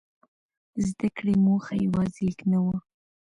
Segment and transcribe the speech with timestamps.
[0.75, 2.75] د زده کړې موخه یوازې لیک نه وه.